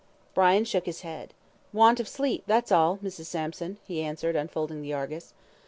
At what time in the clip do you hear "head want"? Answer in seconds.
1.01-1.99